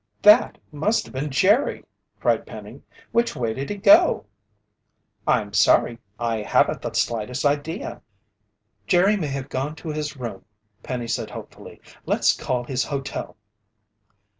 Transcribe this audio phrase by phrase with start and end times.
[0.23, 1.85] "That must have been Jerry!"
[2.19, 2.81] cried Penny.
[3.11, 4.25] "Which way did he go?"
[5.27, 8.01] "I'm sorry, I haven't the slightest idea."
[8.87, 10.43] "Jerry may have gone to his room,"
[10.81, 11.81] Penny said hopefully.
[12.07, 13.37] "Let's call his hotel."